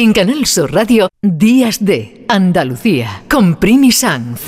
En 0.00 0.12
Canal 0.12 0.46
Sur 0.46 0.72
Radio, 0.72 1.08
Días 1.22 1.84
de 1.84 2.24
Andalucía, 2.28 3.24
con 3.28 3.56
Primi 3.56 3.90
Sanz. 3.90 4.42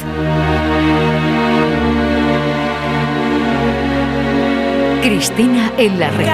Cristina 5.02 5.72
en 5.76 5.98
la 5.98 6.10
red. 6.10 6.28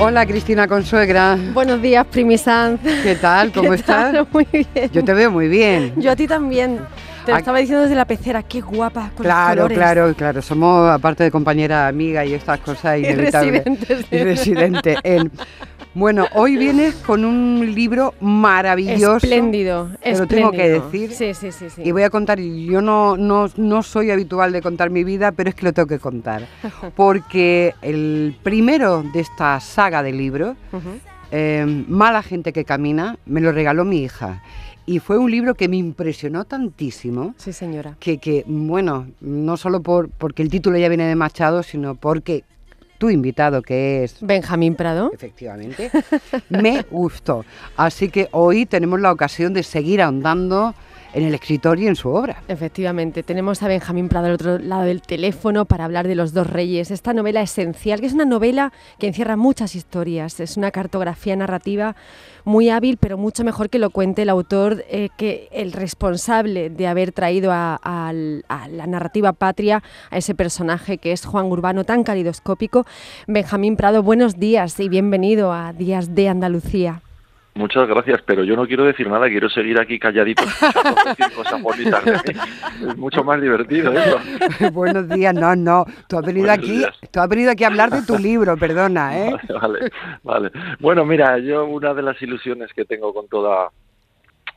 Hola 0.00 0.24
Cristina 0.24 0.66
Consuegra. 0.66 1.36
Buenos 1.52 1.82
días, 1.82 2.06
Primi 2.06 2.38
Sanz. 2.38 2.80
¿Qué 3.02 3.16
tal? 3.20 3.52
¿Cómo 3.52 3.74
estás? 3.74 4.26
Muy 4.32 4.46
bien. 4.50 4.90
Yo 4.94 5.04
te 5.04 5.12
veo 5.12 5.30
muy 5.30 5.48
bien. 5.48 5.92
Yo 5.98 6.12
a 6.12 6.16
ti 6.16 6.26
también. 6.26 6.80
Te 7.24 7.32
lo 7.32 7.38
estaba 7.38 7.58
diciendo 7.58 7.82
desde 7.82 7.94
la 7.96 8.04
pecera, 8.04 8.42
qué 8.42 8.60
guapa 8.60 9.10
con 9.16 9.24
Claro, 9.24 9.62
los 9.68 9.72
claro, 9.72 10.14
claro. 10.14 10.42
Somos, 10.42 10.90
aparte 10.90 11.24
de 11.24 11.30
compañera, 11.30 11.88
amiga 11.88 12.24
y 12.24 12.34
estas 12.34 12.60
cosas 12.60 12.98
Y 12.98 13.06
inevitables. 13.06 13.64
Y 14.10 14.18
residente. 14.18 14.96
en- 15.02 15.30
Bueno, 15.94 16.26
hoy 16.34 16.56
vienes 16.56 16.96
con 16.96 17.24
un 17.24 17.72
libro 17.74 18.14
maravilloso. 18.20 19.16
Espléndido, 19.18 19.90
Te 20.02 20.18
lo 20.18 20.26
tengo 20.26 20.50
que 20.50 20.68
decir. 20.68 21.12
Sí, 21.12 21.34
sí, 21.34 21.52
sí. 21.52 21.70
sí. 21.70 21.82
Y 21.84 21.92
voy 21.92 22.02
a 22.02 22.10
contar, 22.10 22.40
yo 22.40 22.82
no, 22.82 23.16
no, 23.16 23.46
no 23.56 23.82
soy 23.84 24.10
habitual 24.10 24.50
de 24.52 24.60
contar 24.60 24.90
mi 24.90 25.04
vida, 25.04 25.30
pero 25.32 25.48
es 25.50 25.54
que 25.54 25.64
lo 25.66 25.72
tengo 25.72 25.86
que 25.86 26.00
contar. 26.00 26.42
Porque 26.96 27.74
el 27.80 28.36
primero 28.42 29.02
de 29.12 29.20
esta 29.20 29.60
saga 29.60 30.02
de 30.02 30.12
libros, 30.12 30.56
eh, 31.30 31.64
Mala 31.88 32.22
gente 32.22 32.52
que 32.52 32.64
camina, 32.64 33.16
me 33.26 33.40
lo 33.40 33.52
regaló 33.52 33.84
mi 33.84 34.02
hija. 34.02 34.42
Y 34.86 34.98
fue 34.98 35.18
un 35.18 35.30
libro 35.30 35.54
que 35.54 35.68
me 35.68 35.76
impresionó 35.76 36.44
tantísimo 36.44 37.34
Sí, 37.38 37.52
señora. 37.52 37.96
que, 38.00 38.18
que, 38.18 38.44
bueno, 38.46 39.06
no 39.20 39.56
solo 39.56 39.80
por, 39.82 40.10
porque 40.10 40.42
el 40.42 40.50
título 40.50 40.76
ya 40.76 40.88
viene 40.88 41.06
de 41.06 41.14
Machado, 41.14 41.62
sino 41.62 41.94
porque 41.94 42.44
tu 42.98 43.10
invitado, 43.10 43.62
que 43.62 44.04
es 44.04 44.16
Benjamín 44.20 44.74
Prado. 44.76 45.10
efectivamente, 45.12 45.90
me 46.48 46.82
gustó. 46.90 47.44
Así 47.76 48.08
que 48.08 48.28
hoy 48.32 48.66
tenemos 48.66 49.00
la 49.00 49.10
ocasión 49.12 49.52
de 49.54 49.62
seguir 49.62 50.00
ahondando 50.02 50.74
en 51.14 51.24
el 51.24 51.34
escritor 51.34 51.78
y 51.78 51.86
en 51.86 51.96
su 51.96 52.10
obra. 52.10 52.42
Efectivamente, 52.48 53.22
tenemos 53.22 53.62
a 53.62 53.68
Benjamín 53.68 54.08
Prado 54.08 54.26
al 54.26 54.32
otro 54.32 54.58
lado 54.58 54.82
del 54.82 55.00
teléfono 55.00 55.64
para 55.64 55.84
hablar 55.84 56.08
de 56.08 56.16
Los 56.16 56.34
dos 56.34 56.48
reyes, 56.48 56.90
esta 56.90 57.12
novela 57.12 57.40
esencial, 57.40 58.00
que 58.00 58.06
es 58.06 58.12
una 58.12 58.24
novela 58.24 58.72
que 58.98 59.06
encierra 59.06 59.36
muchas 59.36 59.76
historias, 59.76 60.40
es 60.40 60.56
una 60.56 60.70
cartografía 60.70 61.36
narrativa 61.36 61.94
muy 62.44 62.68
hábil, 62.68 62.98
pero 62.98 63.16
mucho 63.16 63.44
mejor 63.44 63.70
que 63.70 63.78
lo 63.78 63.90
cuente 63.90 64.22
el 64.22 64.28
autor, 64.28 64.84
eh, 64.90 65.08
que 65.16 65.48
el 65.52 65.72
responsable 65.72 66.68
de 66.68 66.86
haber 66.86 67.12
traído 67.12 67.52
a, 67.52 67.78
a 67.82 68.12
la 68.12 68.86
narrativa 68.86 69.32
patria 69.32 69.82
a 70.10 70.18
ese 70.18 70.34
personaje 70.34 70.98
que 70.98 71.12
es 71.12 71.24
Juan 71.24 71.46
Urbano, 71.46 71.84
tan 71.84 72.02
calidoscópico. 72.02 72.86
Benjamín 73.26 73.76
Prado, 73.76 74.02
buenos 74.02 74.38
días 74.38 74.78
y 74.80 74.88
bienvenido 74.88 75.52
a 75.52 75.72
Días 75.72 76.14
de 76.14 76.28
Andalucía. 76.28 77.03
Muchas 77.56 77.86
gracias, 77.86 78.20
pero 78.26 78.42
yo 78.42 78.56
no 78.56 78.66
quiero 78.66 78.84
decir 78.84 79.08
nada, 79.08 79.28
quiero 79.28 79.48
seguir 79.48 79.78
aquí 79.78 79.96
calladito 79.98 80.42
escuchando 80.60 80.94
decir 81.06 81.36
cosas 81.36 81.62
bonitas 81.62 82.04
de 82.04 82.12
mí. 82.12 82.40
Es 82.90 82.96
mucho 82.96 83.22
más 83.22 83.40
divertido 83.40 83.92
eso. 83.92 84.18
Buenos 84.72 85.08
días, 85.08 85.32
no, 85.34 85.54
no. 85.54 85.84
Tú 86.08 86.18
has 86.18 86.26
venido 86.26 86.46
Buenos 86.48 86.64
aquí, 86.64 86.78
días. 86.78 86.98
tú 87.12 87.20
has 87.20 87.28
venido 87.28 87.52
aquí 87.52 87.62
a 87.62 87.68
hablar 87.68 87.90
de 87.90 88.02
tu 88.02 88.18
libro, 88.18 88.56
perdona, 88.56 89.16
¿eh? 89.18 89.30
Vale, 89.48 89.78
vale, 89.78 89.90
vale. 90.24 90.50
Bueno, 90.80 91.04
mira, 91.04 91.38
yo 91.38 91.64
una 91.66 91.94
de 91.94 92.02
las 92.02 92.20
ilusiones 92.20 92.72
que 92.72 92.84
tengo 92.84 93.14
con 93.14 93.28
toda 93.28 93.68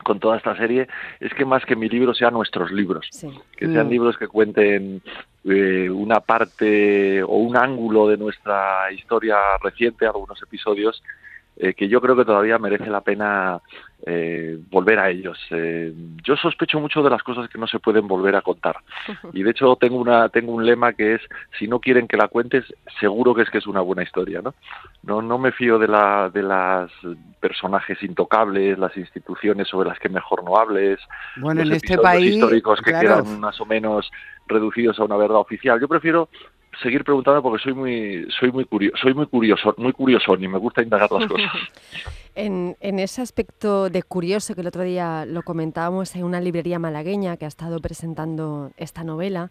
con 0.04 0.20
toda 0.20 0.36
esta 0.36 0.56
serie 0.56 0.86
es 1.20 1.34
que 1.34 1.44
más 1.44 1.64
que 1.66 1.74
mi 1.76 1.88
libro 1.88 2.14
sean 2.14 2.32
nuestros 2.32 2.70
libros, 2.72 3.06
Sí. 3.10 3.28
que 3.56 3.66
sean 3.66 3.88
Mm. 3.88 3.90
libros 3.90 4.16
que 4.16 4.26
cuenten 4.28 5.02
eh, 5.44 5.88
una 5.90 6.20
parte 6.20 7.22
o 7.22 7.36
un 7.38 7.56
ángulo 7.56 8.08
de 8.08 8.16
nuestra 8.16 8.90
historia 8.92 9.36
reciente, 9.62 10.06
algunos 10.06 10.40
episodios 10.42 11.02
eh, 11.60 11.74
que 11.74 11.88
yo 11.88 12.00
creo 12.00 12.14
que 12.14 12.24
todavía 12.24 12.56
merece 12.58 12.88
la 12.88 13.00
pena 13.00 13.60
eh, 14.06 14.58
volver 14.70 15.00
a 15.00 15.10
ellos. 15.10 15.36
Eh, 15.50 15.92
yo 16.22 16.36
sospecho 16.36 16.78
mucho 16.78 17.02
de 17.02 17.10
las 17.10 17.24
cosas 17.24 17.48
que 17.48 17.58
no 17.58 17.66
se 17.66 17.80
pueden 17.80 18.06
volver 18.06 18.36
a 18.36 18.42
contar. 18.42 18.76
Y 19.32 19.42
de 19.42 19.50
hecho 19.50 19.76
tengo 19.76 19.96
una 19.96 20.28
tengo 20.28 20.52
un 20.52 20.64
lema 20.64 20.92
que 20.92 21.14
es 21.14 21.20
si 21.58 21.66
no 21.66 21.80
quieren 21.80 22.06
que 22.06 22.16
la 22.16 22.28
cuentes, 22.28 22.64
seguro 23.00 23.34
que 23.34 23.42
es 23.42 23.50
que 23.50 23.58
es 23.58 23.66
una 23.66 23.80
buena 23.80 24.04
historia, 24.04 24.40
¿no? 24.40 24.54
No 25.02 25.20
no 25.20 25.38
me 25.38 25.50
fío 25.50 25.78
de 25.78 25.88
la 25.88 26.30
de 26.30 26.42
las 26.42 26.92
personajes 27.40 28.00
intocables, 28.02 28.78
las 28.78 28.96
instituciones 28.96 29.66
sobre 29.66 29.88
las 29.88 29.98
que 29.98 30.08
mejor 30.08 30.44
no 30.44 30.56
hables, 30.56 31.00
Bueno, 31.36 31.62
en 31.62 31.68
los 31.68 31.76
este 31.78 31.94
episodios 31.94 32.12
país, 32.12 32.34
históricos 32.34 32.80
que 32.80 32.90
claro, 32.90 33.24
quedan 33.24 33.40
más 33.40 33.60
o 33.60 33.66
menos 33.66 34.10
reducidos 34.46 34.98
a 35.00 35.04
una 35.04 35.16
verdad 35.16 35.38
oficial. 35.38 35.80
Yo 35.80 35.88
prefiero 35.88 36.28
seguir 36.82 37.04
preguntando 37.04 37.42
porque 37.42 37.62
soy 37.62 37.74
muy 37.74 38.26
soy 38.38 38.52
muy 38.52 38.64
curioso, 38.64 38.96
soy 39.02 39.14
muy 39.14 39.26
curioso, 39.26 39.74
muy 39.78 39.92
curioso 39.92 40.34
y 40.36 40.48
me 40.48 40.58
gusta 40.58 40.82
indagar 40.82 41.10
las 41.12 41.26
cosas. 41.26 41.50
En, 42.34 42.76
en 42.80 43.00
ese 43.00 43.20
aspecto 43.20 43.90
de 43.90 44.04
curioso 44.04 44.54
que 44.54 44.60
el 44.60 44.68
otro 44.68 44.82
día 44.84 45.26
lo 45.26 45.42
comentábamos 45.42 46.14
en 46.14 46.22
una 46.22 46.40
librería 46.40 46.78
malagueña 46.78 47.36
que 47.36 47.46
ha 47.46 47.48
estado 47.48 47.80
presentando 47.80 48.70
esta 48.76 49.02
novela, 49.02 49.50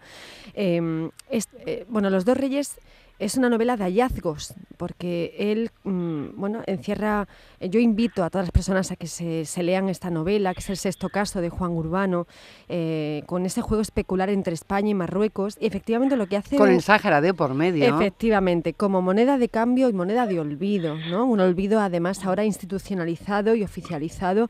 eh, 0.54 1.10
es- 1.30 1.50
eh, 1.66 1.84
bueno, 1.90 2.10
Los 2.10 2.24
dos 2.24 2.38
reyes 2.38 2.80
es 3.20 3.36
una 3.36 3.50
novela 3.50 3.78
de 3.78 3.84
hallazgos, 3.86 4.54
porque 4.78 5.36
él, 5.40 5.72
mm, 5.84 6.40
bueno, 6.40 6.62
encierra, 6.68 7.28
eh, 7.60 7.70
yo 7.70 7.80
invito 7.80 8.24
a 8.24 8.30
todas 8.30 8.48
las 8.48 8.52
personas 8.52 8.92
a 8.92 8.96
que 8.96 9.08
se, 9.08 9.46
se 9.46 9.64
lean 9.64 9.90
esta 9.90 10.10
novela, 10.10 10.54
que 10.54 10.60
es 10.60 10.70
el 10.70 10.78
sexto 10.78 11.10
caso 11.10 11.42
de 11.42 11.50
Juan 11.50 11.72
Urbano, 11.72 12.28
eh, 12.70 13.24
con 13.26 13.46
ese 13.46 13.62
juego 13.62 13.82
especular 13.82 14.30
entre 14.30 14.54
España 14.54 14.90
y 14.90 14.94
Marruecos, 14.94 15.58
y 15.60 15.66
efectivamente 15.66 16.16
lo 16.16 16.28
que 16.28 16.38
hace... 16.38 16.58
con 16.58 16.70
el 16.70 16.82
Sáhara 16.82 17.22
de 17.22 17.34
por 17.34 17.54
medio. 17.56 17.86
Efectivamente, 17.86 18.74
como 18.74 19.02
moneda 19.02 19.38
de 19.38 19.50
cambio 19.50 19.90
y 19.90 19.94
moneda 19.94 20.28
de 20.28 20.40
olvido, 20.40 20.96
¿no? 21.10 21.26
Un 21.26 21.40
olvido 21.40 21.80
además 21.80 22.24
ahora 22.24 22.46
institucionalizado 22.46 23.56
y 23.56 23.64
oficializado, 23.64 24.50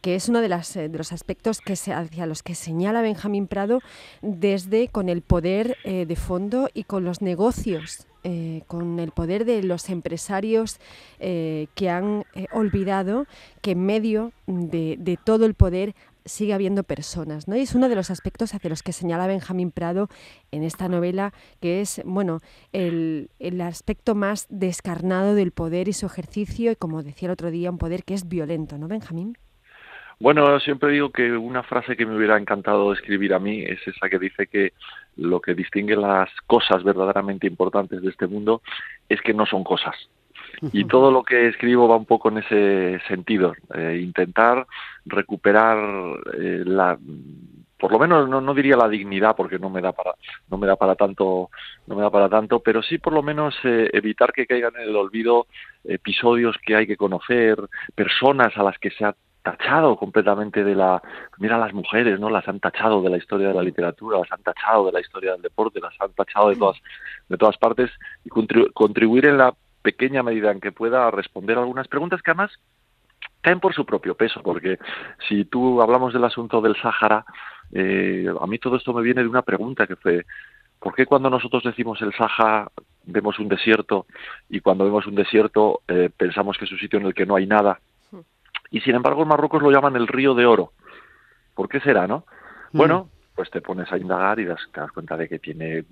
que 0.00 0.14
es 0.14 0.28
uno 0.28 0.40
de, 0.40 0.48
las, 0.48 0.76
eh, 0.76 0.88
los 0.88 1.12
aspectos 1.12 1.60
que 1.60 1.76
se, 1.76 1.92
hacia 1.92 2.26
los 2.26 2.42
que 2.42 2.54
señala 2.54 3.02
Benjamín 3.02 3.46
Prado 3.46 3.80
desde 4.22 4.88
con 4.88 5.08
el 5.08 5.22
poder 5.22 5.76
eh, 5.84 6.06
de 6.06 6.16
fondo 6.16 6.68
y 6.74 6.84
con 6.84 7.04
los 7.04 7.22
negocios, 7.22 8.06
eh, 8.24 8.62
con 8.66 8.98
el 8.98 9.12
poder 9.12 9.44
de 9.44 9.62
los 9.62 9.88
empresarios 9.88 10.78
que 11.18 11.90
han 11.90 12.24
olvidado 12.52 13.26
que 13.62 13.72
en 13.72 13.86
medio 13.86 14.32
de, 14.46 14.96
de 14.98 15.16
todo 15.16 15.46
el 15.46 15.54
poder 15.54 15.94
sigue 16.26 16.52
habiendo 16.52 16.82
personas, 16.82 17.48
¿no? 17.48 17.56
Y 17.56 17.60
es 17.60 17.74
uno 17.74 17.88
de 17.88 17.94
los 17.94 18.10
aspectos 18.10 18.52
hacia 18.52 18.68
los 18.68 18.82
que 18.82 18.92
señala 18.92 19.26
Benjamín 19.26 19.70
Prado 19.70 20.08
en 20.50 20.62
esta 20.62 20.88
novela, 20.88 21.32
que 21.60 21.80
es, 21.80 22.02
bueno, 22.04 22.40
el, 22.72 23.30
el 23.38 23.60
aspecto 23.60 24.14
más 24.14 24.46
descarnado 24.50 25.34
del 25.34 25.52
poder 25.52 25.88
y 25.88 25.92
su 25.92 26.06
ejercicio, 26.06 26.72
y 26.72 26.76
como 26.76 27.02
decía 27.02 27.26
el 27.26 27.32
otro 27.32 27.50
día, 27.50 27.70
un 27.70 27.78
poder 27.78 28.04
que 28.04 28.14
es 28.14 28.28
violento, 28.28 28.76
¿no, 28.76 28.88
Benjamín? 28.88 29.38
Bueno, 30.18 30.58
siempre 30.60 30.92
digo 30.92 31.10
que 31.10 31.32
una 31.32 31.62
frase 31.62 31.94
que 31.94 32.06
me 32.06 32.16
hubiera 32.16 32.38
encantado 32.38 32.92
escribir 32.92 33.34
a 33.34 33.38
mí 33.38 33.62
es 33.62 33.86
esa 33.86 34.08
que 34.08 34.18
dice 34.18 34.46
que 34.46 34.72
lo 35.16 35.40
que 35.40 35.54
distingue 35.54 35.94
las 35.94 36.30
cosas 36.46 36.82
verdaderamente 36.82 37.46
importantes 37.46 38.00
de 38.00 38.08
este 38.08 38.26
mundo 38.26 38.62
es 39.08 39.20
que 39.20 39.34
no 39.34 39.44
son 39.44 39.62
cosas. 39.62 39.94
Y 40.72 40.84
todo 40.86 41.10
lo 41.10 41.22
que 41.22 41.48
escribo 41.48 41.86
va 41.86 41.96
un 41.96 42.06
poco 42.06 42.30
en 42.30 42.38
ese 42.38 42.98
sentido, 43.08 43.54
eh, 43.74 44.00
intentar 44.02 44.66
recuperar 45.04 45.78
eh, 46.38 46.62
la 46.64 46.98
por 47.78 47.92
lo 47.92 47.98
menos 47.98 48.26
no, 48.26 48.40
no 48.40 48.54
diría 48.54 48.74
la 48.74 48.88
dignidad 48.88 49.36
porque 49.36 49.58
no 49.58 49.68
me 49.68 49.82
da 49.82 49.92
para 49.92 50.14
no 50.50 50.56
me 50.56 50.66
da 50.66 50.76
para 50.76 50.94
tanto 50.94 51.50
no 51.86 51.94
me 51.94 52.00
da 52.00 52.08
para 52.08 52.30
tanto 52.30 52.60
pero 52.60 52.82
sí 52.82 52.96
por 52.96 53.12
lo 53.12 53.22
menos 53.22 53.54
eh, 53.64 53.90
evitar 53.92 54.32
que 54.32 54.46
caigan 54.46 54.72
en 54.76 54.88
el 54.88 54.96
olvido 54.96 55.46
episodios 55.84 56.56
que 56.64 56.74
hay 56.74 56.86
que 56.86 56.96
conocer 56.96 57.58
personas 57.94 58.56
a 58.56 58.62
las 58.62 58.78
que 58.78 58.90
se 58.92 59.04
ha 59.04 59.14
tachado 59.48 59.96
completamente 59.96 60.64
de 60.64 60.74
la 60.74 61.00
mira 61.38 61.56
las 61.64 61.72
mujeres 61.72 62.18
no 62.18 62.28
las 62.30 62.46
han 62.48 62.58
tachado 62.60 63.00
de 63.02 63.10
la 63.10 63.16
historia 63.22 63.48
de 63.48 63.54
la 63.54 63.62
literatura 63.70 64.18
las 64.18 64.32
han 64.32 64.42
tachado 64.42 64.86
de 64.86 64.92
la 64.92 65.00
historia 65.00 65.32
del 65.32 65.42
deporte 65.42 65.80
las 65.80 65.94
han 66.00 66.12
tachado 66.20 66.48
de 66.50 66.56
todas 66.56 66.78
de 67.28 67.36
todas 67.36 67.56
partes 67.56 67.90
y 68.24 68.28
contribu- 68.28 68.72
contribuir 68.72 69.24
en 69.26 69.38
la 69.38 69.54
pequeña 69.82 70.22
medida 70.22 70.50
en 70.50 70.60
que 70.60 70.72
pueda 70.72 71.06
a 71.06 71.10
responder 71.12 71.56
algunas 71.58 71.86
preguntas 71.86 72.20
que 72.22 72.32
además 72.32 72.50
caen 73.40 73.60
por 73.60 73.72
su 73.72 73.84
propio 73.86 74.16
peso, 74.16 74.42
porque 74.42 74.78
si 75.28 75.44
tú 75.44 75.80
hablamos 75.80 76.12
del 76.12 76.24
asunto 76.24 76.60
del 76.60 76.74
Sáhara, 76.82 77.24
eh, 77.72 78.26
a 78.40 78.46
mí 78.48 78.58
todo 78.58 78.76
esto 78.76 78.92
me 78.92 79.02
viene 79.02 79.22
de 79.22 79.28
una 79.28 79.42
pregunta 79.42 79.86
que 79.86 79.94
fue, 79.94 80.26
¿por 80.80 80.92
qué 80.96 81.06
cuando 81.06 81.30
nosotros 81.30 81.62
decimos 81.62 82.02
el 82.02 82.12
Sáhara 82.14 82.68
vemos 83.04 83.38
un 83.38 83.48
desierto 83.48 84.06
y 84.48 84.58
cuando 84.58 84.84
vemos 84.84 85.06
un 85.06 85.14
desierto 85.14 85.82
eh, 85.86 86.10
pensamos 86.16 86.58
que 86.58 86.64
es 86.64 86.72
un 86.72 86.78
sitio 86.78 86.98
en 86.98 87.06
el 87.06 87.14
que 87.14 87.26
no 87.26 87.36
hay 87.36 87.46
nada? 87.46 87.78
Y 88.70 88.80
sin 88.80 88.94
embargo 88.94 89.22
en 89.22 89.28
Marruecos 89.28 89.62
lo 89.62 89.70
llaman 89.70 89.96
el 89.96 90.06
río 90.08 90.34
de 90.34 90.46
oro. 90.46 90.72
¿Por 91.54 91.68
qué 91.68 91.80
será, 91.80 92.06
no? 92.06 92.24
Bueno, 92.72 93.08
pues 93.34 93.50
te 93.50 93.60
pones 93.60 93.90
a 93.92 93.98
indagar 93.98 94.40
y 94.40 94.44
das- 94.46 94.66
te 94.72 94.80
das 94.80 94.90
cuenta 94.92 95.16
de 95.16 95.28
que 95.28 95.38
tiene 95.38 95.84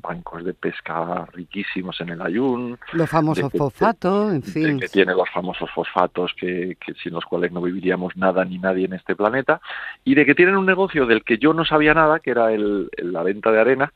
bancos 0.00 0.44
de 0.44 0.54
pesca 0.54 1.26
riquísimos 1.32 2.00
en 2.00 2.10
el 2.10 2.22
Ayun, 2.22 2.78
Los 2.92 3.10
famosos 3.10 3.50
que- 3.50 3.58
fosfatos, 3.58 4.32
en 4.32 4.42
fin. 4.42 4.78
que 4.80 4.88
tiene 4.88 5.12
los 5.14 5.28
famosos 5.30 5.68
fosfatos 5.72 6.32
que, 6.38 6.76
que 6.84 6.94
sin 6.94 7.12
los 7.12 7.24
cuales 7.24 7.50
no 7.52 7.60
viviríamos 7.60 8.16
nada 8.16 8.44
ni 8.44 8.58
nadie 8.58 8.84
en 8.86 8.92
este 8.94 9.14
planeta, 9.16 9.60
y 10.04 10.14
de 10.14 10.24
que 10.24 10.34
tienen 10.34 10.56
un 10.56 10.66
negocio 10.66 11.06
del 11.06 11.24
que 11.24 11.38
yo 11.38 11.52
no 11.52 11.64
sabía 11.64 11.92
nada, 11.92 12.20
que 12.20 12.30
era 12.30 12.52
el, 12.52 12.88
el- 12.96 13.12
la 13.12 13.22
venta 13.24 13.50
de 13.50 13.60
arena, 13.60 13.92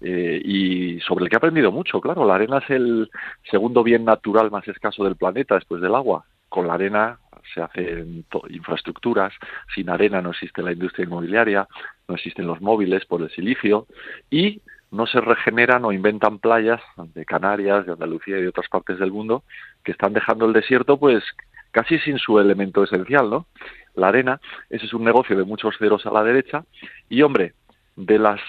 eh, 0.00 0.40
y 0.44 0.98
sobre 1.00 1.24
el 1.24 1.30
que 1.30 1.36
he 1.36 1.38
aprendido 1.38 1.70
mucho, 1.72 2.00
claro. 2.00 2.24
La 2.24 2.34
arena 2.36 2.58
es 2.58 2.70
el 2.70 3.10
segundo 3.50 3.82
bien 3.84 4.04
natural 4.04 4.50
más 4.50 4.66
escaso 4.66 5.04
del 5.04 5.16
planeta 5.16 5.54
después 5.56 5.80
del 5.82 5.94
agua. 5.94 6.24
Con 6.48 6.66
la 6.66 6.74
arena 6.74 7.18
se 7.54 7.62
hacen 7.62 8.24
infraestructuras, 8.48 9.32
sin 9.74 9.90
arena 9.90 10.20
no 10.20 10.30
existe 10.30 10.62
la 10.62 10.72
industria 10.72 11.04
inmobiliaria, 11.04 11.68
no 12.08 12.14
existen 12.14 12.46
los 12.46 12.60
móviles 12.60 13.04
por 13.06 13.22
el 13.22 13.30
silicio 13.30 13.86
y 14.30 14.62
no 14.90 15.06
se 15.06 15.20
regeneran 15.20 15.84
o 15.84 15.92
inventan 15.92 16.38
playas 16.38 16.80
de 17.14 17.24
Canarias, 17.24 17.86
de 17.86 17.92
Andalucía 17.92 18.38
y 18.38 18.42
de 18.42 18.48
otras 18.48 18.68
partes 18.68 18.98
del 18.98 19.12
mundo 19.12 19.44
que 19.84 19.92
están 19.92 20.12
dejando 20.12 20.46
el 20.46 20.52
desierto 20.52 20.98
pues 20.98 21.22
casi 21.70 21.98
sin 22.00 22.18
su 22.18 22.40
elemento 22.40 22.82
esencial, 22.82 23.30
¿no? 23.30 23.46
La 23.94 24.08
arena, 24.08 24.40
ese 24.68 24.86
es 24.86 24.94
un 24.94 25.04
negocio 25.04 25.36
de 25.36 25.44
muchos 25.44 25.76
ceros 25.78 26.04
a 26.06 26.10
la 26.10 26.24
derecha 26.24 26.64
y 27.08 27.22
hombre, 27.22 27.54
de 27.96 28.18
las 28.18 28.40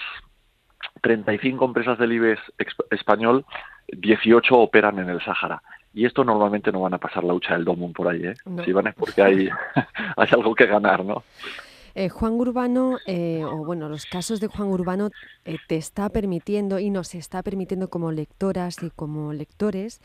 35 1.02 1.64
empresas 1.64 1.98
del 1.98 2.12
IBEX 2.12 2.42
español, 2.90 3.44
18 3.88 4.54
operan 4.56 4.98
en 4.98 5.10
el 5.10 5.20
Sáhara. 5.22 5.62
Y 5.94 6.06
esto 6.06 6.24
normalmente 6.24 6.72
no 6.72 6.80
van 6.80 6.94
a 6.94 6.98
pasar 6.98 7.24
la 7.24 7.34
hucha 7.34 7.54
del 7.54 7.64
Domum 7.64 7.92
por 7.92 8.08
ahí, 8.08 8.24
¿eh? 8.24 8.34
Si 8.64 8.72
van 8.72 8.86
es 8.86 8.94
porque 8.94 9.22
hay, 9.22 9.48
hay 10.16 10.28
algo 10.32 10.54
que 10.54 10.66
ganar, 10.66 11.04
¿no? 11.04 11.22
Eh, 11.94 12.08
Juan 12.08 12.32
Urbano, 12.32 12.98
eh, 13.06 13.44
o 13.44 13.64
bueno, 13.64 13.88
los 13.88 14.06
casos 14.06 14.40
de 14.40 14.46
Juan 14.46 14.68
Urbano 14.68 15.10
eh, 15.44 15.58
te 15.68 15.76
está 15.76 16.08
permitiendo 16.08 16.78
y 16.78 16.90
nos 16.90 17.14
está 17.14 17.42
permitiendo 17.42 17.88
como 17.88 18.12
lectoras 18.12 18.82
y 18.82 18.90
como 18.90 19.32
lectores 19.32 20.00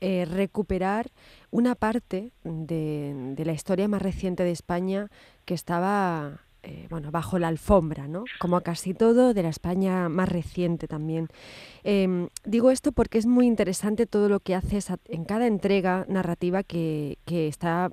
recuperar 0.00 1.10
una 1.50 1.74
parte 1.74 2.32
de, 2.44 3.34
la 3.44 3.52
historia 3.52 3.88
más 3.88 4.02
reciente 4.02 4.44
de 4.44 4.50
España 4.50 5.08
que 5.44 5.54
estaba 5.54 6.40
bueno, 6.90 7.10
bajo 7.10 7.38
la 7.38 7.48
alfombra, 7.48 8.08
¿no? 8.08 8.24
Como 8.38 8.60
casi 8.60 8.94
todo 8.94 9.34
de 9.34 9.42
la 9.42 9.48
España 9.48 10.08
más 10.08 10.28
reciente 10.28 10.88
también. 10.88 11.28
Em, 11.84 12.28
digo 12.44 12.70
esto 12.70 12.92
porque 12.92 13.18
es 13.18 13.26
muy 13.26 13.46
interesante 13.46 14.06
todo 14.06 14.28
lo 14.28 14.40
que 14.40 14.54
haces 14.54 14.88
en 15.06 15.24
cada 15.24 15.46
entrega 15.46 16.04
narrativa 16.08 16.62
que, 16.62 17.18
que 17.24 17.48
está 17.48 17.90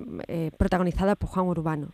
protagonizada 0.58 1.16
por 1.16 1.30
Juan 1.30 1.46
Urbano 1.46 1.92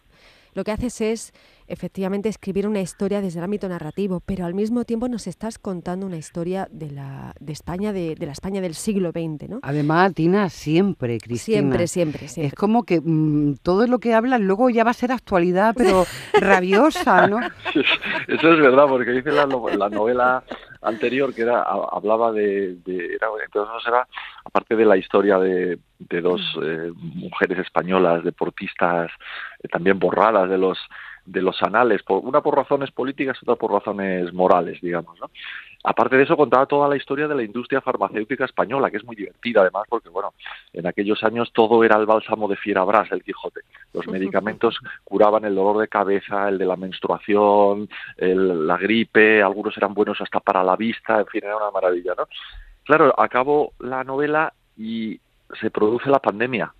lo 0.55 0.65
que 0.65 0.73
haces 0.73 1.00
es 1.00 1.32
efectivamente 1.70 2.28
escribir 2.28 2.67
una 2.67 2.81
historia 2.81 3.20
desde 3.20 3.38
el 3.38 3.44
ámbito 3.44 3.69
narrativo, 3.69 4.20
pero 4.20 4.44
al 4.44 4.55
mismo 4.55 4.84
tiempo 4.84 5.08
nos 5.08 5.26
estás 5.26 5.58
contando 5.58 6.06
una 6.06 6.17
historia 6.17 6.69
de 6.70 6.90
la 6.90 7.34
de 7.38 7.52
España, 7.52 7.93
de, 7.93 8.17
la 8.19 8.32
España 8.32 8.61
del 8.61 8.75
siglo 8.75 9.11
XX, 9.11 9.49
¿no? 9.49 9.61
Además, 9.62 10.12
Tina, 10.14 10.49
siempre, 10.50 11.19
Cristina. 11.19 11.58
Siempre, 11.58 11.87
siempre, 11.87 12.28
siempre. 12.28 12.49
Es 12.49 12.55
como 12.55 12.84
que 12.84 13.00
mm, 13.00 13.56
todo 13.62 13.87
lo 13.87 13.99
que 13.99 14.14
hablas 14.14 14.40
luego 14.40 14.69
ya 14.69 14.84
va 14.84 14.90
a 14.90 14.94
ser 14.94 15.12
actualidad, 15.12 15.75
pero 15.76 16.05
rabiosa, 16.34 17.26
¿no? 17.26 17.38
Eso 18.28 18.52
es 18.52 18.61
verdad, 18.61 18.87
porque 18.88 19.12
dice 19.12 19.31
la, 19.31 19.46
la 19.46 19.88
novela 19.88 20.43
anterior 20.82 21.34
que 21.34 21.43
era 21.43 21.62
hablaba 21.62 22.32
de, 22.32 22.78
era, 22.87 23.28
entonces 23.44 23.87
era 23.87 24.06
aparte 24.44 24.76
de 24.76 24.84
la 24.84 24.96
historia 24.96 25.38
de, 25.38 25.78
de 25.98 26.20
dos 26.20 26.40
mm. 26.56 26.62
eh, 26.62 26.92
mujeres 26.94 27.58
españolas 27.58 28.25
deportistas 28.25 29.10
eh, 29.62 29.69
también 29.69 29.98
borradas 29.98 30.48
de 30.48 30.58
los 30.58 30.78
de 31.26 31.42
los 31.42 31.62
anales, 31.62 32.02
por, 32.02 32.25
una 32.25 32.40
por 32.40 32.56
razones 32.56 32.90
políticas, 32.90 33.38
otra 33.42 33.54
por 33.54 33.70
razones 33.72 34.32
morales, 34.32 34.81
digamos, 34.81 35.19
¿no? 35.20 35.31
Aparte 35.82 36.16
de 36.16 36.25
eso, 36.25 36.37
contaba 36.37 36.66
toda 36.66 36.88
la 36.88 36.96
historia 36.96 37.26
de 37.26 37.34
la 37.34 37.42
industria 37.42 37.81
farmacéutica 37.81 38.44
española, 38.44 38.90
que 38.90 38.98
es 38.98 39.04
muy 39.04 39.16
divertida 39.16 39.62
además, 39.62 39.84
porque 39.88 40.10
bueno, 40.10 40.34
en 40.75 40.87
aquellos 40.87 41.25
años 41.25 41.52
todo 41.54 41.82
era 41.84 41.96
el 41.96 42.04
bálsamo 42.04 42.48
de 42.48 42.56
Fierabras, 42.56 43.10
el 43.12 43.22
Quijote. 43.22 43.62
Los 43.94 44.06
medicamentos 44.06 44.78
curaban 45.04 45.46
el 45.46 45.54
dolor 45.54 45.81
de 45.81 45.88
cabeza, 45.88 46.48
el 46.48 46.58
de 46.58 46.66
la 46.66 46.76
menstruación, 46.76 47.88
la 48.19 48.76
gripe, 48.76 49.42
algunos 49.42 49.75
eran 49.78 49.94
buenos 49.94 50.20
hasta 50.20 50.40
para 50.40 50.62
la 50.62 50.76
vista, 50.76 51.20
en 51.20 51.26
fin, 51.26 51.42
era 51.44 51.56
una 51.56 51.70
maravilla, 51.70 52.12
¿no? 52.14 52.25
Claro, 52.85 53.15
acabo 53.19 53.73
la 53.79 54.05
novela 54.05 54.53
y 54.77 55.21
se 55.61 55.71
produce 55.71 56.09
la 56.09 56.19
pandemia 56.19 56.73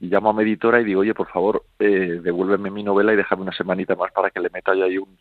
y 0.00 0.08
llamo 0.08 0.30
a 0.30 0.32
mi 0.34 0.42
editora 0.42 0.80
y 0.80 0.84
digo, 0.84 1.00
oye, 1.00 1.14
por 1.14 1.28
favor, 1.28 1.64
eh, 1.78 2.20
devuélveme 2.22 2.70
mi 2.70 2.82
novela 2.82 3.12
y 3.12 3.16
déjame 3.16 3.42
una 3.42 3.52
semanita 3.52 3.94
más 3.94 4.12
para 4.12 4.30
que 4.30 4.40
le 4.40 4.50
meta 4.50 4.74
yo 4.74 4.84
ahí 4.84 4.98
un, 4.98 5.16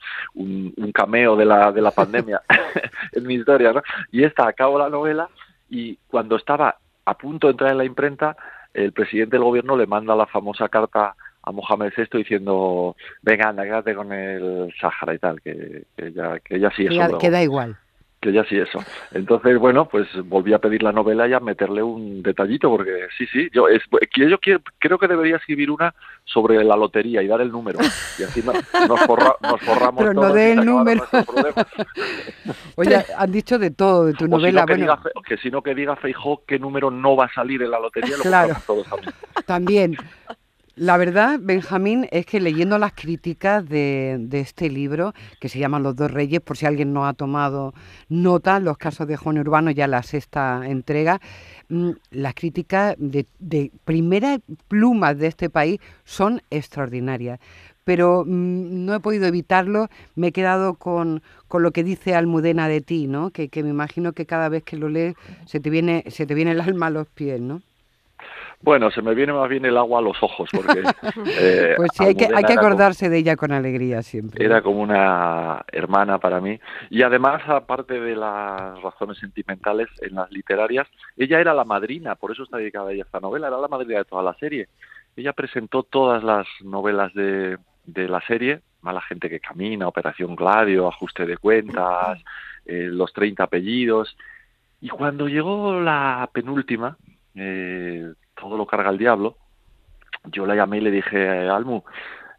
un, 0.76 0.92
cameo 0.92 1.36
de 1.36 1.46
la, 1.46 1.72
de 1.72 1.82
la 1.82 1.92
pandemia 1.92 2.42
en 3.14 3.26
mi 3.26 3.36
historia, 3.36 3.72
¿no? 3.72 3.82
Y 4.12 4.24
esta, 4.24 4.48
acabo 4.48 4.78
la 4.78 4.90
novela 4.90 5.30
y 5.70 5.98
cuando 6.08 6.36
estaba 6.36 6.76
a 7.06 7.18
punto 7.18 7.48
de 7.48 7.52
entrar 7.52 7.72
en 7.72 7.78
la 7.78 7.86
imprenta, 7.86 8.36
el 8.74 8.92
presidente 8.92 9.38
del 9.38 9.46
gobierno 9.46 9.78
le 9.78 9.88
manda 9.88 10.16
la 10.16 10.26
famosa 10.26 10.68
carta 10.68 11.16
a 11.42 11.52
Mohamed 11.52 11.94
VI 11.96 12.18
diciendo, 12.18 12.96
venga, 13.22 13.50
anda, 13.50 13.64
quédate 13.64 13.96
con 13.96 14.12
el 14.12 14.74
Sáhara 14.82 15.14
y 15.14 15.20
tal, 15.20 15.42
que, 15.42 15.84
que, 15.96 16.12
ya, 16.12 16.40
que 16.40 16.60
ya 16.60 16.70
sí 16.72 16.88
eso. 16.88 17.18
queda 17.18 17.42
igual 17.42 17.78
que 18.26 18.34
ya 18.34 18.44
sí 18.46 18.58
eso. 18.58 18.80
Entonces, 19.12 19.58
bueno, 19.60 19.88
pues 19.88 20.08
volví 20.26 20.54
a 20.54 20.60
pedir 20.60 20.82
la 20.82 20.92
novela 20.92 21.28
y 21.28 21.34
a 21.34 21.40
meterle 21.40 21.84
un 21.84 22.24
detallito, 22.24 22.70
porque 22.70 23.08
sí, 23.18 23.26
sí, 23.28 23.50
yo, 23.54 23.68
es, 23.68 23.84
yo 24.16 24.40
quiero, 24.40 24.62
creo 24.80 24.98
que 24.98 25.08
debería 25.08 25.36
escribir 25.36 25.70
una 25.70 25.94
sobre 26.24 26.64
la 26.64 26.76
lotería 26.76 27.22
y 27.22 27.28
dar 27.28 27.42
el 27.42 27.52
número. 27.52 27.80
Y 28.18 28.24
así 28.24 28.42
nos, 28.42 28.58
forramos 29.06 29.96
Pero 29.98 30.14
no 30.14 30.34
dé 30.34 30.54
el 30.54 30.66
número. 30.66 31.06
Oye, 32.76 33.06
han 33.16 33.32
dicho 33.32 33.60
de 33.60 33.72
todo 33.72 34.06
de 34.06 34.14
tu 34.14 34.28
novela. 34.28 34.66
que, 34.66 34.76
diga, 34.76 35.00
que 35.28 35.38
si 35.38 35.52
no 35.52 35.62
que 35.62 35.76
diga 35.76 35.96
Feijó 35.96 36.44
qué 36.48 36.58
número 36.58 36.90
no 36.90 37.16
va 37.16 37.26
a 37.26 37.34
salir 37.34 37.62
en 37.62 37.72
la 37.72 37.80
lotería, 37.80 38.18
lo 38.18 38.24
claro. 38.24 38.56
todos 38.66 38.88
También. 39.46 39.96
La 40.78 40.98
verdad, 40.98 41.40
Benjamín, 41.42 42.06
es 42.12 42.26
que 42.26 42.42
leyendo 42.42 42.78
las 42.78 42.92
críticas 42.92 43.66
de, 43.66 44.28
este 44.34 44.70
libro, 44.70 45.14
que 45.40 45.48
se 45.48 45.58
llama 45.58 45.80
Los 45.80 45.96
dos 45.96 46.12
reyes, 46.12 46.42
por 46.42 46.58
si 46.58 46.66
alguien 46.66 46.92
no 46.92 47.08
ha 47.08 47.14
tomado 47.14 47.74
nota, 48.10 48.60
los 48.60 48.78
casos 48.78 49.08
de 49.08 49.16
Juan 49.16 49.38
Urbano, 49.38 49.72
ya 49.72 49.88
la 49.88 50.04
sexta 50.04 50.64
entrega, 50.68 51.22
mm, 51.70 51.92
las 52.12 52.34
críticas 52.34 52.96
de, 52.98 53.26
de 53.40 53.72
primeras 53.86 54.42
plumas 54.68 55.18
de 55.18 55.28
este 55.28 55.50
país 55.50 55.80
son 56.04 56.42
extraordinarias. 56.50 57.40
Pero 57.86 58.26
mm, 58.26 58.86
no 58.86 58.96
he 58.96 59.00
podido 59.00 59.28
evitarlo, 59.28 59.88
me 60.16 60.28
he 60.28 60.32
quedado 60.34 60.74
con, 60.74 61.24
con, 61.48 61.64
lo 61.64 61.72
que 61.72 61.86
dice 61.86 62.16
Almudena 62.16 62.68
de 62.68 62.82
ti, 62.82 63.08
¿no? 63.08 63.30
Que, 63.30 63.48
que 63.48 63.64
me 63.64 63.70
imagino 63.70 64.12
que 64.12 64.26
cada 64.26 64.50
vez 64.50 64.64
que 64.64 64.76
lo 64.76 64.90
lees 64.90 65.16
se 65.46 65.62
te 65.62 65.70
viene, 65.70 66.04
se 66.10 66.26
te 66.26 66.34
viene 66.34 66.52
el 66.52 66.60
alma 66.60 66.88
a 66.88 66.90
los 66.90 67.08
pies, 67.08 67.40
¿no? 67.40 67.62
Bueno, 68.66 68.90
se 68.90 69.04
me 69.04 69.14
viene 69.14 69.32
más 69.32 69.48
bien 69.48 69.64
el 69.64 69.78
agua 69.78 70.00
a 70.00 70.02
los 70.02 70.18
ojos, 70.24 70.50
porque... 70.52 70.82
Eh, 71.38 71.74
pues 71.78 71.92
sí, 71.94 72.04
hay 72.04 72.16
que, 72.16 72.28
hay 72.34 72.44
que 72.44 72.54
acordarse 72.54 73.10
de 73.10 73.18
ella 73.18 73.36
con 73.36 73.52
alegría 73.52 74.02
siempre. 74.02 74.44
Era 74.44 74.62
como 74.62 74.82
una 74.82 75.64
hermana 75.72 76.18
para 76.18 76.42
mí. 76.42 76.60
Y 76.90 77.04
además, 77.04 77.42
aparte 77.48 78.00
de 78.00 78.16
las 78.16 78.82
razones 78.82 79.18
sentimentales 79.20 79.88
en 80.02 80.16
las 80.16 80.32
literarias, 80.32 80.88
ella 81.16 81.40
era 81.40 81.54
la 81.54 81.64
madrina, 81.64 82.16
por 82.16 82.32
eso 82.32 82.44
está 82.44 82.58
dedicada 82.58 82.90
a 82.90 82.94
ella 82.94 83.04
esta 83.04 83.20
novela, 83.20 83.48
era 83.48 83.58
la 83.58 83.68
madrina 83.68 84.00
de 84.00 84.06
toda 84.06 84.24
la 84.24 84.34
serie. 84.36 84.68
Ella 85.16 85.34
presentó 85.34 85.84
todas 85.84 86.24
las 86.24 86.48
novelas 86.62 87.14
de, 87.14 87.58
de 87.86 88.10
la 88.10 88.22
serie, 88.22 88.62
Mala 88.82 89.02
gente 89.02 89.30
que 89.30 89.40
camina, 89.40 89.88
Operación 89.88 90.36
Gladio, 90.36 90.88
Ajuste 90.88 91.26
de 91.26 91.38
cuentas, 91.38 92.20
eh, 92.66 92.88
Los 92.92 93.14
30 93.14 93.44
apellidos. 93.44 94.16
Y 94.82 94.90
cuando 94.90 95.28
llegó 95.28 95.80
la 95.80 96.30
penúltima, 96.32 96.98
eh, 97.34 98.14
todo 98.36 98.58
lo 98.58 98.66
carga 98.66 98.90
el 98.90 98.98
diablo, 98.98 99.38
yo 100.26 100.46
la 100.46 100.56
llamé 100.56 100.78
y 100.78 100.82
le 100.82 100.92
dije, 100.92 101.50
Almu, 101.50 101.84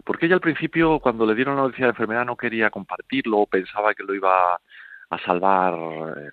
porque 0.04 0.26
ella 0.26 0.36
al 0.36 0.40
principio, 0.40 1.00
cuando 1.00 1.26
le 1.26 1.34
dieron 1.34 1.56
la 1.56 1.62
noticia 1.62 1.86
de 1.86 1.90
enfermedad, 1.90 2.24
no 2.24 2.36
quería 2.36 2.70
compartirlo, 2.70 3.46
pensaba 3.46 3.94
que 3.94 4.04
lo 4.04 4.14
iba 4.14 4.54
a 4.54 5.18
salvar, 5.24 5.74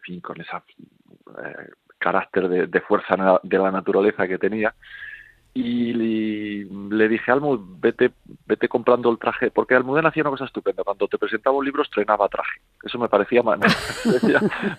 fin, 0.02 0.20
con 0.22 0.40
ese 0.42 0.52
eh, 0.56 1.70
carácter 1.98 2.68
de, 2.68 2.82
fuerza 2.82 3.16
de 3.44 3.58
la 3.58 3.72
naturaleza 3.72 4.28
que 4.28 4.38
tenía 4.38 4.74
y 5.54 5.94
le, 6.98 7.08
dije 7.08 7.32
Almu 7.32 7.58
vete 7.80 8.12
vete 8.46 8.68
comprando 8.68 9.10
el 9.10 9.18
traje 9.18 9.52
porque 9.52 9.76
Almudena 9.76 10.10
hacía 10.10 10.24
una 10.24 10.32
cosa 10.32 10.46
estupenda 10.46 10.84
cuando 10.84 11.08
te 11.08 11.18
presentaba 11.18 11.58
un 11.58 11.66
libro 11.66 11.84
estrenaba 11.84 12.28
traje. 12.30 12.62
Eso 12.84 12.98
me 13.00 13.10
parecía 13.10 13.42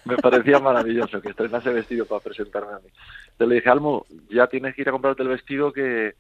me 0.05 0.17
parecía 0.17 0.59
maravilloso 0.59 1.21
que 1.21 1.31
estrenase 1.31 1.71
vestido 1.71 2.07
para 2.07 2.21
presentarme 2.21 2.73
a 2.73 2.79
mí. 2.79 2.89
Entonces 3.33 3.49
le 3.49 3.55
dije 3.57 3.71
Almu 3.71 4.03
ya 4.31 4.47
tienes 4.47 4.75
que 4.75 4.83
ir 4.83 4.89
a 4.89 4.93
comprarte 4.93 5.23
el 5.23 5.29
vestido 5.29 5.73
que 5.73 6.15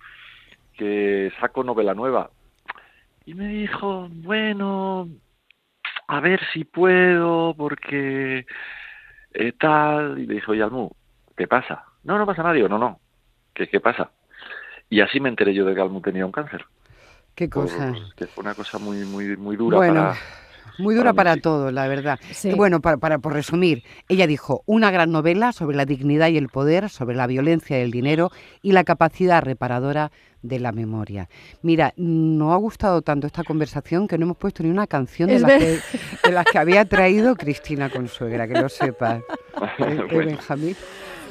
que 0.76 1.32
saco 1.40 1.62
novela 1.62 1.94
nueva 1.94 2.30
y 3.24 3.34
me 3.34 3.48
dijo 3.48 4.08
bueno 4.10 5.08
a 6.08 6.20
ver 6.20 6.40
si 6.52 6.64
puedo 6.64 7.54
porque 7.56 8.44
eh, 9.32 9.52
tal 9.52 10.18
y 10.18 10.26
le 10.26 10.34
dijo 10.34 10.52
oye 10.52 10.62
Almu 10.62 10.90
qué 11.36 11.46
pasa 11.46 11.84
no 12.02 12.18
no 12.18 12.26
pasa 12.26 12.42
nada 12.42 12.54
digo 12.54 12.68
no 12.68 12.78
no 12.78 13.00
¿Qué, 13.54 13.68
¿Qué 13.68 13.80
pasa? 13.80 14.10
Y 14.94 15.00
así 15.00 15.18
me 15.18 15.28
enteré 15.28 15.52
yo 15.52 15.64
de 15.64 15.74
que 15.74 15.80
Almu 15.80 16.00
tenía 16.00 16.24
un 16.24 16.30
cáncer. 16.30 16.66
Qué 17.34 17.50
cosa. 17.50 17.92
que 18.14 18.28
fue 18.28 18.42
una 18.42 18.54
cosa 18.54 18.78
muy, 18.78 18.98
muy, 18.98 19.36
muy 19.36 19.56
dura 19.56 19.78
para, 19.78 20.14
Muy 20.78 20.94
dura 20.94 21.12
para, 21.12 21.36
todo, 21.36 21.72
la 21.72 21.88
verdad. 21.88 22.20
Bueno, 22.54 22.80
para, 22.80 22.98
para, 22.98 23.18
por 23.18 23.32
resumir, 23.32 23.82
ella 24.08 24.28
dijo, 24.28 24.62
una 24.66 24.92
gran 24.92 25.10
novela 25.10 25.50
sobre 25.50 25.76
la 25.76 25.84
dignidad 25.84 26.28
y 26.28 26.36
el 26.36 26.48
poder, 26.48 26.90
sobre 26.90 27.16
la 27.16 27.26
violencia 27.26 27.76
y 27.76 27.82
el 27.82 27.90
dinero 27.90 28.30
y 28.62 28.70
la 28.70 28.84
capacidad 28.84 29.42
reparadora 29.42 30.12
de 30.42 30.60
la 30.60 30.70
memoria. 30.70 31.28
Mira, 31.62 31.92
nos 31.96 32.52
ha 32.52 32.56
gustado 32.56 33.02
tanto 33.02 33.26
esta 33.26 33.42
conversación 33.42 34.06
que 34.06 34.16
no 34.16 34.26
hemos 34.26 34.36
puesto 34.36 34.62
ni 34.62 34.70
una 34.70 34.86
canción 34.86 35.28
de, 35.28 35.40
las 35.40 35.58
que, 35.58 35.80
de 36.22 36.32
las 36.32 36.44
que, 36.46 36.58
había 36.58 36.84
traído 36.84 37.34
Cristina 37.34 37.90
Consuegra, 37.90 38.46
que 38.46 38.60
lo 38.60 38.68
sepas. 38.68 39.18
¿Eh, 39.78 40.06
eh, 40.08 40.18
Benjamín? 40.18 40.76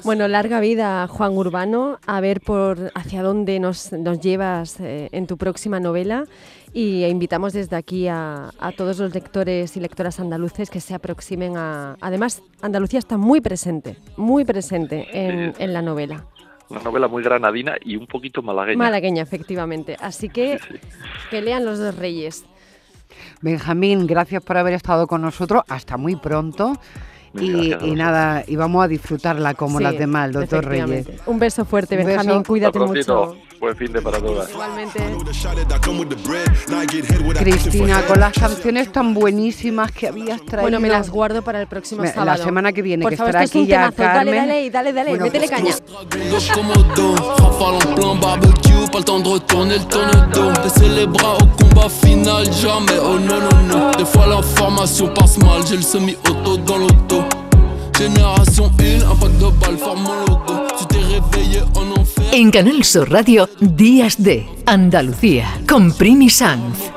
Bueno, 0.03 0.27
larga 0.27 0.60
vida, 0.60 1.07
Juan 1.07 1.38
Urbano. 1.38 1.98
A 2.05 2.19
ver 2.19 2.41
por 2.41 2.91
hacia 2.93 3.24
dónde 3.24 3.60
nos, 3.62 3.91
llevas 4.22 4.77
eh, 4.81 5.07
en 5.13 5.27
tu 5.27 5.38
próxima 5.38 5.79
novela. 5.79 6.25
Y 6.74 7.05
invitamos 7.05 7.53
desde 7.53 7.77
aquí 7.77 8.07
a, 8.10 8.51
todos 8.75 9.00
los 9.00 9.13
lectores 9.13 9.77
y 9.77 9.79
lectoras 9.79 10.19
andaluces 10.19 10.69
que 10.69 10.81
se 10.81 10.93
aproximen 10.93 11.55
a... 11.55 11.95
Además, 12.01 12.41
Andalucía 12.62 13.00
está 13.00 13.15
muy 13.15 13.39
presente, 13.39 13.95
muy 14.17 14.43
presente 14.43 15.07
en, 15.13 15.74
la 15.74 15.81
novela. 15.81 16.25
Una 16.69 16.81
novela 16.81 17.07
muy 17.07 17.24
granadina 17.24 17.75
y 17.81 17.95
un 17.95 18.07
poquito 18.07 18.41
malagueña. 18.41 18.77
Malagueña, 18.77 19.24
efectivamente. 19.24 19.95
Así 20.01 20.27
que 20.27 20.60
que 21.29 21.41
lean 21.41 21.63
Los 21.63 21.79
dos 21.79 21.95
Reyes. 21.95 22.43
Benjamín, 23.41 24.07
gracias 24.07 24.43
por 24.43 24.57
haber 24.57 24.74
estado 24.74 25.07
con 25.07 25.22
nosotros. 25.22 25.63
Hasta 25.69 25.95
muy 25.95 26.15
pronto. 26.15 26.74
Y, 27.39 27.95
nada, 27.95 28.43
y 28.45 28.55
vamos 28.55 28.83
a 28.83 28.87
disfrutarla 28.87 29.53
como 29.55 29.79
las 29.79 29.97
demás, 29.97 30.27
el 30.27 30.33
doctor 30.33 30.65
Reyes. 30.65 31.07
Un 31.25 31.39
beso 31.39 31.65
fuerte, 31.65 31.97
Benjamín, 31.97 32.43
cuídate 32.43 32.79
mucho. 32.79 33.35
Buen 33.59 33.77
fin 33.77 33.93
de 33.93 34.01
para 34.01 34.19
todas. 34.19 34.49
Igualmente. 34.49 34.99
Cristina, 37.39 38.05
con 38.05 38.19
las 38.19 38.33
canciones 38.33 38.91
tan 38.91 39.13
buenísimas 39.13 39.89
que 39.91 40.09
habías 40.09 40.41
traído. 40.41 40.63
Bueno, 40.63 40.81
me 40.81 40.89
las 40.89 41.09
guardo 41.09 41.41
para 41.43 41.61
el 41.61 41.67
próximo 41.67 42.03
sábado. 42.05 42.25
La 42.25 42.37
semana 42.37 42.73
que 42.73 42.81
viene, 42.81 43.03
Por 43.03 43.11
que 43.11 43.17
favor, 43.17 43.29
estará 43.29 43.45
aquí 43.45 43.65
ya 43.65 43.89
Dale, 43.89 44.35
dale, 44.35 44.69
dale, 44.69 44.93
dale, 44.93 45.09
bueno, 45.11 45.25
métele 45.25 45.47
caña. 45.47 45.73
Pas 48.93 49.00
le 49.00 49.05
temps 49.05 49.19
de 49.19 49.27
retourner 49.27 49.79
le 49.79 49.85
tourne 49.85 50.53
Laisser 50.63 50.88
les 50.88 51.07
bras 51.07 51.35
au 51.41 51.63
combat 51.63 51.89
final, 51.89 52.45
jamais, 52.53 53.00
oh 53.03 53.17
non, 53.17 53.39
non, 53.39 53.67
non. 53.67 53.91
Des 53.97 54.05
fois 54.05 54.27
l'information 54.27 55.07
passe 55.07 55.39
mal, 55.39 55.65
j'ai 55.67 55.77
le 55.77 55.81
semi-auto 55.81 56.57
dans 56.57 56.77
l'auto. 56.77 57.23
Génération 57.97 58.71
1, 58.79 59.01
un 59.01 59.15
pack 59.15 59.35
de 59.39 59.50
balles 59.59 59.77
forme 59.79 60.03
mon 60.03 60.13
logo. 60.27 60.53
Tu 60.77 60.85
t'es 60.85 61.00
réveillé 61.00 61.62
en 61.75 62.00
enfer. 62.00 62.39
En 62.39 62.51
Canal 62.51 62.83
Sur 62.83 63.09
Radio, 63.09 63.47
Días 63.62 64.13
de 64.19 64.43
Andalucía, 64.67 65.45
con 65.67 65.91
Primi 65.91 66.29
Sanz. 66.29 66.91